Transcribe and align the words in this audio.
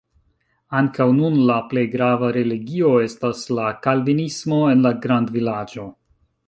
Ankaŭ 0.77 1.05
nun 1.17 1.37
la 1.49 1.57
plej 1.73 1.83
grava 1.97 2.31
religio 2.39 2.91
estas 3.03 3.45
la 3.59 3.69
kalvinismo 3.85 4.63
en 4.75 4.85
la 4.89 4.99
grandvilaĝo. 5.07 5.91